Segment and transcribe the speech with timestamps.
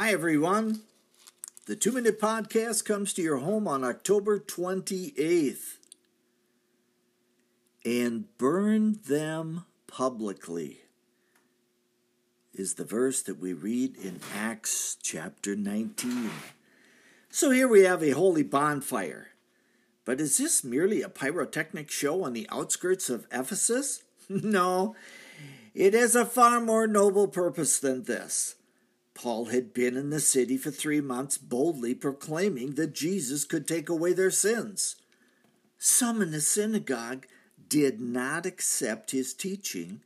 [0.00, 0.82] Hi, everyone.
[1.66, 5.78] The Two Minute Podcast comes to your home on October 28th.
[7.84, 10.82] And burn them publicly
[12.54, 16.30] is the verse that we read in Acts chapter 19.
[17.28, 19.30] So here we have a holy bonfire.
[20.04, 24.04] But is this merely a pyrotechnic show on the outskirts of Ephesus?
[24.28, 24.94] no,
[25.74, 28.54] it has a far more noble purpose than this.
[29.18, 33.88] Paul had been in the city for three months, boldly proclaiming that Jesus could take
[33.88, 34.94] away their sins.
[35.76, 37.26] Some in the synagogue
[37.68, 40.02] did not accept his teaching,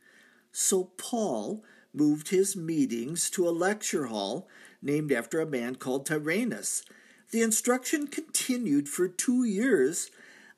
[0.50, 1.62] so Paul
[1.92, 4.48] moved his meetings to a lecture hall
[4.80, 6.82] named after a man called Tyrannus.
[7.32, 10.10] The instruction continued for two years,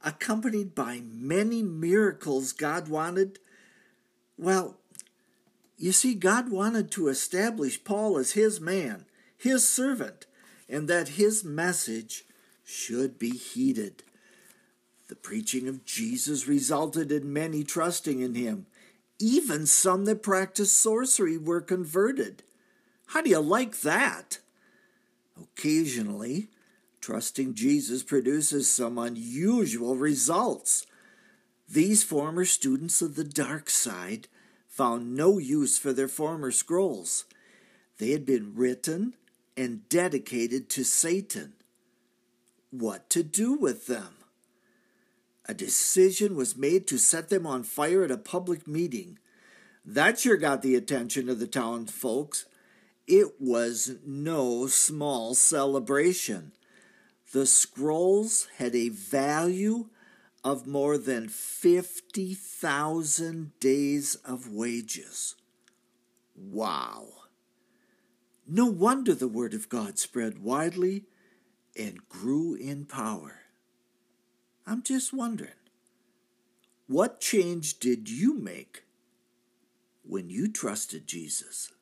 [0.04, 3.40] accompanied by many miracles God wanted.
[4.38, 4.76] Well,
[5.76, 10.26] you see, God wanted to establish Paul as his man, his servant,
[10.68, 12.24] and that his message
[12.64, 14.02] should be heeded.
[15.08, 18.66] The preaching of Jesus resulted in many trusting in him.
[19.18, 22.42] Even some that practiced sorcery were converted.
[23.08, 24.38] How do you like that?
[25.40, 26.48] Occasionally,
[27.00, 30.86] trusting Jesus produces some unusual results.
[31.68, 34.28] These former students of the dark side
[34.74, 37.26] found no use for their former scrolls.
[37.98, 39.14] They had been written
[39.56, 41.52] and dedicated to Satan.
[42.72, 44.16] What to do with them?
[45.46, 49.20] A decision was made to set them on fire at a public meeting.
[49.84, 52.46] That sure got the attention of the town folks.
[53.06, 56.50] It was no small celebration.
[57.32, 59.90] The scrolls had a value
[60.44, 65.36] of more than 50,000 days of wages.
[66.36, 67.06] Wow!
[68.46, 71.04] No wonder the Word of God spread widely
[71.76, 73.40] and grew in power.
[74.66, 75.52] I'm just wondering,
[76.86, 78.84] what change did you make
[80.06, 81.72] when you trusted Jesus?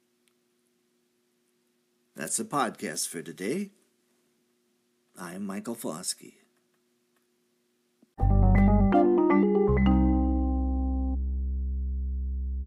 [2.15, 3.72] That's the podcast for today.
[5.19, 6.41] I'm Michael Foskey.